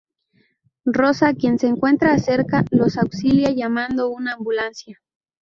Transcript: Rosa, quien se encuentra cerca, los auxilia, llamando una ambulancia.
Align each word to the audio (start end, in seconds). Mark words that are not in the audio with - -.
Rosa, 0.85 1.35
quien 1.35 1.59
se 1.59 1.67
encuentra 1.67 2.17
cerca, 2.17 2.65
los 2.71 2.97
auxilia, 2.97 3.51
llamando 3.51 4.09
una 4.09 4.33
ambulancia. 4.33 4.99